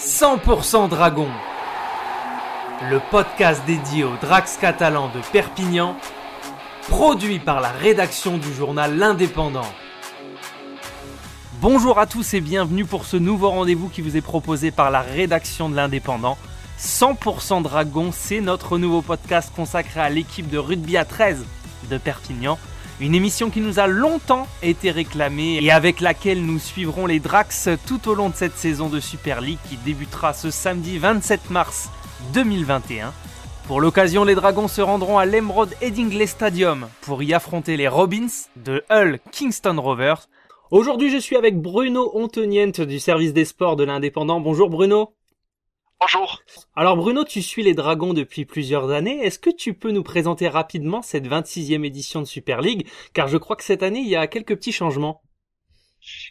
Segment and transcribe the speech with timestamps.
[0.00, 1.28] 100% Dragon,
[2.88, 5.94] le podcast dédié aux Drax catalans de Perpignan,
[6.88, 9.70] produit par la rédaction du journal L'Indépendant.
[11.60, 15.02] Bonjour à tous et bienvenue pour ce nouveau rendez-vous qui vous est proposé par la
[15.02, 16.38] rédaction de l'Indépendant.
[16.78, 21.44] 100% Dragon, c'est notre nouveau podcast consacré à l'équipe de rugby à 13
[21.90, 22.58] de Perpignan.
[23.00, 27.70] Une émission qui nous a longtemps été réclamée et avec laquelle nous suivrons les Drax
[27.86, 31.88] tout au long de cette saison de Super League qui débutera ce samedi 27 mars
[32.34, 33.14] 2021.
[33.66, 38.26] Pour l'occasion, les Dragons se rendront à l'Emerald Headingley Stadium pour y affronter les Robins
[38.56, 40.28] de Hull Kingston Rovers.
[40.70, 44.40] Aujourd'hui, je suis avec Bruno Ontenient du service des sports de l'Indépendant.
[44.40, 45.14] Bonjour Bruno.
[46.00, 46.40] Bonjour.
[46.76, 49.22] Alors Bruno, tu suis les Dragons depuis plusieurs années.
[49.22, 52.88] Est-ce que tu peux nous présenter rapidement cette 26e édition de Super League?
[53.12, 55.22] Car je crois que cette année, il y a quelques petits changements.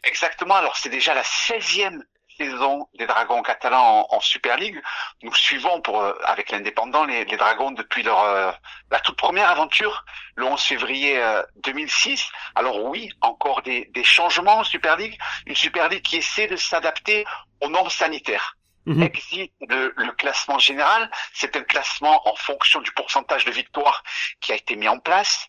[0.03, 0.55] Exactement.
[0.55, 2.01] Alors c'est déjà la 16e
[2.35, 4.81] saison des Dragons catalans en, Super League.
[5.21, 8.51] Nous suivons pour euh, avec l'indépendant les, Dragons depuis leur euh,
[8.89, 10.03] la toute première aventure
[10.35, 11.21] le 11 février
[11.63, 12.21] 2006.
[12.21, 16.47] Euh, Alors oui, encore des, des changements en Super League, une Super League qui essaie
[16.47, 17.23] de s'adapter
[17.61, 18.55] aux normes sanitaires.
[18.85, 19.03] Mhm.
[19.03, 21.09] existe le, classement général.
[21.33, 24.03] C'est un classement en fonction du pourcentage de victoires
[24.41, 25.47] qui a été mis en place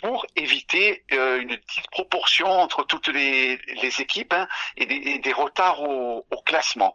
[0.00, 3.58] pour éviter euh, une disproportion entre toutes les,
[4.00, 4.86] équipes hein, et,
[5.18, 6.94] des, retards au, classement.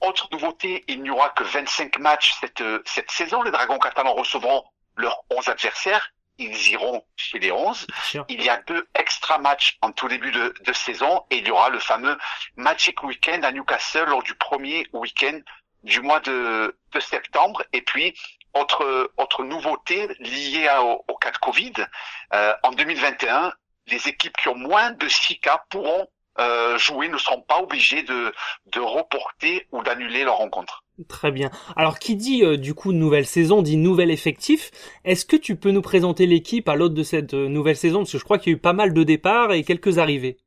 [0.00, 3.42] Autre nouveauté, il n'y aura que 25 matchs cette, cette saison.
[3.42, 4.64] Les Dragons catalans recevront
[4.96, 7.86] leurs 11 adversaires ils iront chez les 11.
[8.28, 11.70] Il y a deux extra matchs en tout début de, saison et il y aura
[11.70, 12.16] le fameux
[12.56, 15.40] Magic Weekend à Newcastle lors du premier week-end
[15.82, 17.62] du mois de, septembre.
[17.72, 18.14] Et puis,
[18.54, 20.68] autre, autre nouveauté liée
[21.08, 21.74] au, cas de Covid,
[22.32, 23.52] euh, en 2021,
[23.88, 28.02] les équipes qui ont moins de 6 cas pourront euh, jouer, ne seront pas obligées
[28.02, 28.34] de,
[28.66, 30.84] de reporter ou d'annuler leur rencontre.
[31.08, 31.50] Très bien.
[31.76, 34.70] Alors qui dit euh, du coup nouvelle saison dit nouvel effectif.
[35.04, 38.00] Est-ce que tu peux nous présenter l'équipe à l'autre de cette euh, nouvelle saison?
[38.00, 40.38] Parce que je crois qu'il y a eu pas mal de départs et quelques arrivées.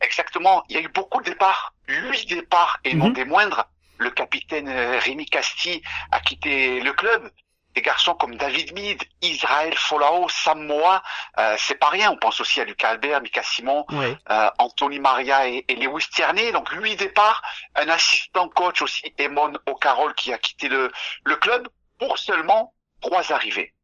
[0.00, 0.62] Exactement.
[0.68, 1.74] Il y a eu beaucoup de départs.
[1.88, 3.14] Huit départs et non mhm.
[3.14, 3.68] des moindres.
[3.98, 5.82] Le capitaine euh, Rémi Casti
[6.12, 7.30] a quitté le club
[7.74, 11.02] des garçons comme David Mead, Israël Folao, Samoa,
[11.38, 12.10] euh, c'est pas rien.
[12.10, 16.52] On pense aussi à Lucas Albert, Mika Simon, euh, Anthony Maria et, et, Lewis Tierney.
[16.52, 17.42] Donc huit départs,
[17.74, 20.90] un assistant coach aussi, Emon O'Carroll, qui a quitté le,
[21.24, 21.68] le club
[21.98, 23.74] pour seulement trois arrivées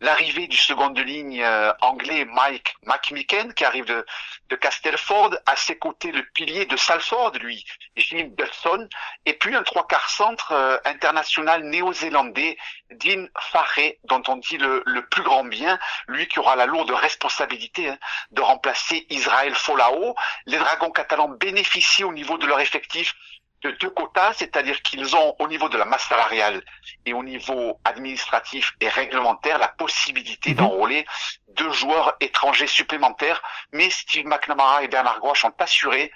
[0.00, 4.04] l'arrivée du second de ligne euh, anglais Mike McMicken qui arrive de,
[4.48, 7.64] de Castelford, à ses côtés le pilier de Salford, lui,
[7.96, 8.88] Jim Dodson,
[9.26, 12.56] et puis un trois quarts centre euh, international néo-zélandais,
[12.90, 15.78] Dean Farré, dont on dit le, le, plus grand bien,
[16.08, 17.98] lui qui aura la lourde responsabilité hein,
[18.30, 20.14] de remplacer Israël Folao.
[20.46, 23.14] Les Dragons catalans bénéficient au niveau de leur effectif
[23.62, 26.62] de deux quotas, c'est-à-dire qu'ils ont au niveau de la masse salariale
[27.04, 30.56] et au niveau administratif et réglementaire la possibilité mhm.
[30.56, 31.06] d'enrôler
[31.48, 33.42] deux joueurs étrangers supplémentaires.
[33.72, 36.10] Mais Steve McNamara et Bernard Gouache ont assuré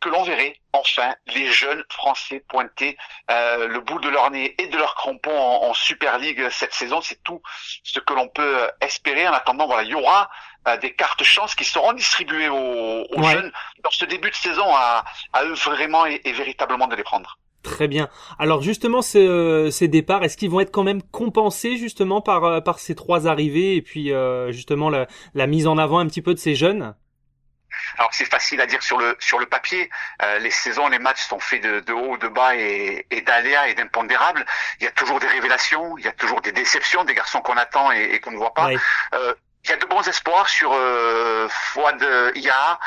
[0.00, 2.96] que l'on verrait enfin les jeunes Français pointer
[3.30, 7.00] euh, le bout de leur nez et de leur crampon en, Super League cette saison.
[7.00, 7.42] C'est tout
[7.82, 9.26] ce que l'on peut euh, espérer.
[9.26, 10.30] En attendant, voilà, il y aura
[10.66, 15.04] euh, des cartes chance qui seront distribuées aux, jeunes dans ce début de saison à,
[15.44, 17.38] eux vraiment et, véritablement de les prendre.
[17.62, 18.08] Très bien.
[18.38, 22.78] Alors justement, ces, ces départs, est-ce qu'ils vont être quand même compensés justement par, par
[22.78, 24.12] ces trois arrivées et puis
[24.50, 26.94] justement la, la mise en avant un petit peu de ces jeunes?
[27.96, 29.90] Alors c'est facile à dire sur le sur le papier.
[30.22, 33.68] Euh, les saisons, les matchs sont faits de, de haut, de bas et, et d'aléas
[33.68, 34.44] et d'impondérables.
[34.80, 37.56] Il y a toujours des révélations, il y a toujours des déceptions, des garçons qu'on
[37.56, 38.70] attend et, et qu'on ne voit pas.
[39.14, 39.34] Euh,
[39.68, 42.02] il y a de bons espoirs sur euh, Fouad
[42.34, 42.80] Ia,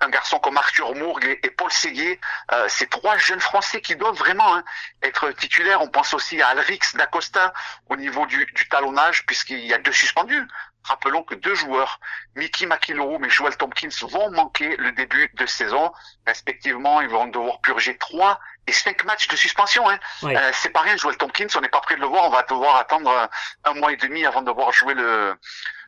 [0.00, 2.20] un garçon comme Arthur Mourgue et, Paul Séguier.
[2.52, 4.64] Euh, ces trois jeunes Français qui doivent vraiment hein,
[5.02, 5.82] être titulaires.
[5.82, 7.52] On pense aussi à Alrix Dacosta
[7.88, 10.46] au niveau du, du talonnage, puisqu'il y a deux suspendus.
[10.82, 12.00] Rappelons que deux joueurs,
[12.36, 15.92] Mickey McIlroy et Joel Tompkins, vont manquer le début de saison.
[16.26, 19.88] Respectivement, ils vont devoir purger trois et cinq matchs de suspension.
[19.88, 19.98] Hein.
[20.24, 22.24] Euh, c'est pas rien, Joel Tompkins, on n'est pas prêt de le voir.
[22.24, 23.28] On va devoir attendre
[23.64, 25.36] un mois et demi avant de voir jouer le,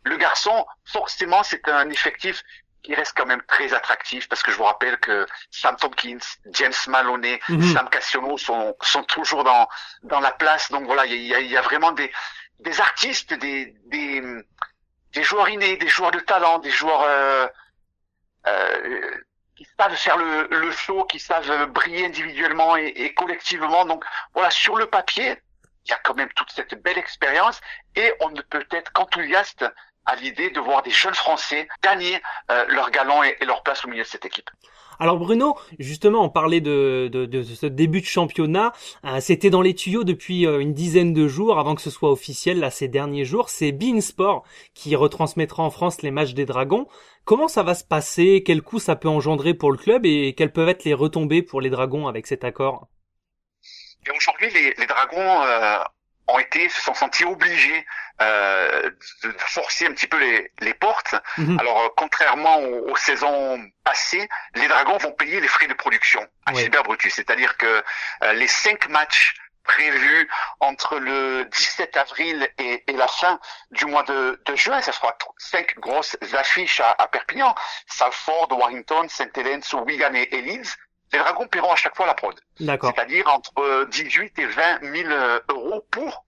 [0.09, 0.67] le garçon.
[0.85, 2.43] Forcément, c'est un effectif
[2.83, 6.19] qui reste quand même très attractif parce que je vous rappelle que Sam Tompkins,
[6.53, 7.75] James Maloney, mhm.
[7.75, 9.69] Sam Cassiono sont, sont toujours dans,
[10.03, 10.71] dans la place.
[10.71, 12.11] Donc voilà, il y a, y a, vraiment des,
[12.61, 14.23] des artistes, des, des,
[15.13, 17.47] des joueurs innés, des joueurs de talent, des joueurs euh,
[18.47, 19.15] euh,
[19.57, 23.85] qui savent faire le, le show, qui savent briller individuellement et, collectivement.
[23.85, 25.37] Donc voilà, sur le papier,
[25.85, 27.61] il y a quand même toute cette belle expérience
[27.97, 29.65] et on ne peut être qu'enthousiaste
[30.09, 32.19] à l'idée de voir des jeunes Français gagner
[32.51, 34.51] euh, leur galon et, leur place au milieu de cette équipe.
[34.99, 38.73] Alors Bruno, justement, on parlait de, de, de ce début de championnat.
[39.05, 42.11] Euh, c'était dans les tuyaux depuis euh, une dizaine de jours avant que ce soit
[42.11, 43.49] officiel, là, ces derniers jours.
[43.49, 44.45] C'est Beansport
[44.75, 46.89] qui retransmettra en France les matchs des Dragons.
[47.25, 48.43] Comment ça va se passer?
[48.45, 50.07] Quel coût ça peut engendrer pour le club?
[50.07, 52.89] Et quelles peuvent être les retombées pour les Dragons avec cet accord?
[54.17, 55.79] Aujourd'hui, les, les, Dragons euh,
[56.29, 57.85] ont été, se sont sentis obligés
[58.21, 58.91] euh,
[59.23, 61.15] de forcer un petit peu les, les portes.
[61.37, 61.61] Mhm.
[61.61, 66.53] Alors, euh, contrairement aux, saisons passées, les Dragons vont payer les frais de production à.
[66.83, 67.15] Brutus.
[67.15, 67.83] C'est-à-dire que
[68.25, 70.29] euh, les cinq matchs prévus
[70.61, 73.39] entre le 17 avril et, et, la fin
[73.71, 74.81] du mois de, de, juin.
[74.81, 77.55] Ça sera cinq grosses affiches à, à Perpignan.
[77.87, 80.75] Salford, Warrington, Saint-Hélène, Wigan et, et Leeds
[81.13, 82.39] les dragons paieront à chaque fois la prod.
[82.59, 85.09] C'est-à-dire entre 18 et 20 000
[85.49, 86.27] euros pour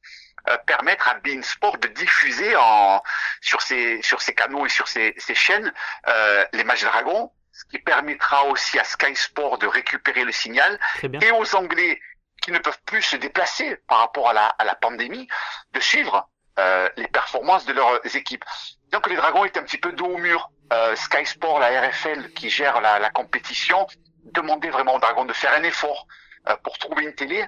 [0.48, 3.02] euh, permettre à Beansport de diffuser en,
[3.40, 5.72] sur ses sur ses canaux et sur ses, ses chaînes
[6.08, 10.78] euh, les matchs dragons, ce qui permettra aussi à Sky Sport de récupérer le signal
[11.02, 12.00] et aux Anglais
[12.40, 15.28] qui ne peuvent plus se déplacer par rapport à la, à la pandémie
[15.72, 16.28] de suivre
[16.58, 18.44] euh, les performances de leurs équipes.
[18.92, 20.50] Donc les Dragons étaient un petit peu dos au mur.
[20.72, 23.86] Euh, Sky Sport, la RFL qui gère la, la compétition,
[24.24, 26.06] demander vraiment aux Dragons de faire un effort
[26.48, 27.44] euh, pour trouver une télé.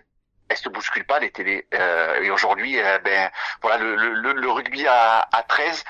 [0.53, 1.67] Elles se bousculent pas les télés.
[1.73, 3.31] Euh, et aujourd'hui, euh, ben
[3.63, 5.83] voilà, le, le, le, rugby à, à 13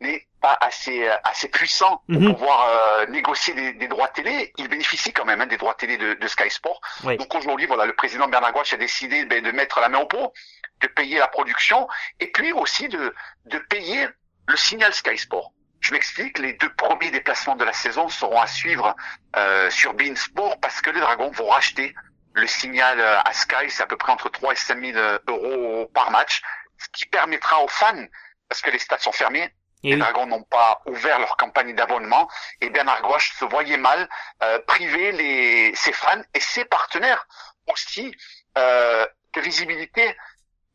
[0.00, 2.34] n'est pas assez assez puissant pour mhm.
[2.34, 4.52] pouvoir euh, négocier des, des, droits télé.
[4.58, 6.78] Il bénéficie quand même hein, des droits télé de, de Sky Sport.
[7.04, 7.16] Oui.
[7.16, 10.06] Donc aujourd'hui, voilà, le président Bernard Gouache a décidé ben, de mettre la main au
[10.06, 10.34] pot,
[10.82, 11.88] de payer la production
[12.20, 13.14] et puis aussi de
[13.46, 14.06] de payer
[14.46, 15.52] le signal Sky Sport.
[15.80, 18.94] Je m'explique, les deux premiers déplacements de la saison seront à suivre
[19.36, 21.94] euh, sur Beansport parce que les Dragons vont racheter
[22.34, 25.18] le signal euh, à Sky, c'est à peu près entre 3 et 5 000 euh,
[25.28, 26.42] euros par match,
[26.78, 28.06] ce qui permettra aux fans,
[28.48, 29.52] parce que les stades sont fermés,
[29.84, 32.28] et les Dragons n'ont pas ouvert leur campagne d'abonnement,
[32.60, 34.08] et Bernard Gouache se voyait mal
[34.42, 37.26] euh, priver les, ses fans et ses partenaires
[37.66, 38.14] aussi
[38.58, 40.16] euh, de visibilité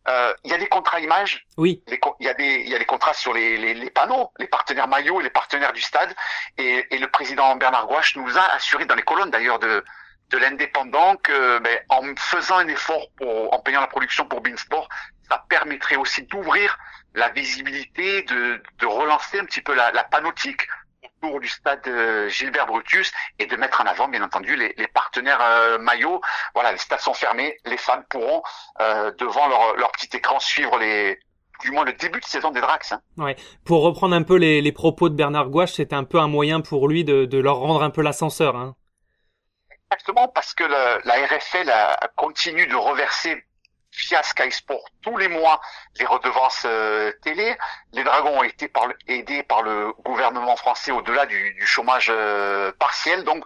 [0.10, 1.46] euh, il y a des contrats images.
[1.58, 1.84] Oui.
[1.88, 4.48] Il y a des il y a des contrats sur les, les, les panneaux, les
[4.48, 6.16] partenaires maillots et les partenaires du stade.
[6.58, 9.84] Et, et le président Bernard Gouache nous a assuré dans les colonnes d'ailleurs de
[10.30, 14.90] de l'indépendant que ben, en faisant un effort pour, en payant la production pour Beansport,
[15.30, 16.78] ça permettrait aussi d'ouvrir
[17.14, 20.68] la visibilité, de, de relancer un petit peu la, la panotique
[21.04, 24.88] autour du stade euh, Gilbert Brutus et de mettre en avant, bien entendu, les, les
[24.88, 26.22] partenaires euh, maillots.
[26.54, 28.44] Voilà, les stades sont fermés, les fans pourront
[28.82, 31.20] euh, devant leur, leur petit écran suivre les
[31.62, 32.92] du moins le début de saison des Drax.
[32.92, 33.02] Hein.
[33.18, 33.36] Ouais.
[33.66, 36.62] Pour reprendre un peu les, les propos de Bernard Gouache, c'était un peu un moyen
[36.62, 38.56] pour lui de, de leur rendre un peu l'ascenseur.
[38.56, 38.76] Hein.
[39.90, 43.42] Exactement, parce que le, la RFL a, continue de reverser
[44.10, 45.62] via Sky Sport tous les mois
[45.98, 47.58] les redevances euh, télé.
[47.94, 52.12] Les Dragons ont été par le, aidés par le gouvernement français au-delà du, du, chômage
[52.14, 53.24] euh, partiel.
[53.24, 53.46] Donc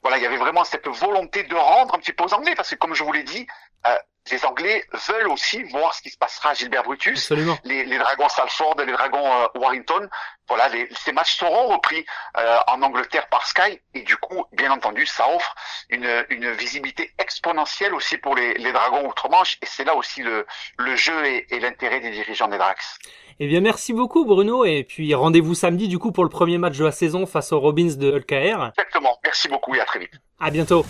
[0.00, 2.70] voilà, il y avait vraiment cette volonté de rendre un petit peu aux Anglais, parce
[2.70, 3.46] que comme je vous l'ai dit,
[3.86, 3.94] euh,
[4.30, 7.30] les Anglais veulent aussi voir ce qui se passera à Gilbert Brutus,
[7.64, 10.08] les, les, dragons Salford, les dragons euh, Warrington.
[10.48, 12.04] Voilà, les, ces matchs seront repris
[12.38, 15.54] euh, en Angleterre par Sky et du coup, bien entendu, ça offre
[15.88, 20.46] une, une visibilité exponentielle aussi pour les, les dragons outre-Manche et c'est là aussi le,
[20.78, 22.98] le jeu et, et l'intérêt des dirigeants des Drax.
[23.40, 26.78] Eh bien, merci beaucoup Bruno et puis rendez-vous samedi du coup pour le premier match
[26.78, 28.68] de la saison face aux Robins de LKR.
[28.68, 29.18] Exactement.
[29.24, 30.12] Merci beaucoup et à très vite.
[30.38, 30.84] À bientôt.